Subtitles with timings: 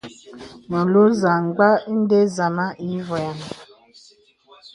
[0.71, 3.39] Melùù zamgbā ìndə zāmā i vɔyaŋ.